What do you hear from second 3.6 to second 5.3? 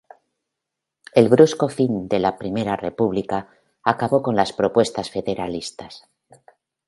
acabó con las propuestas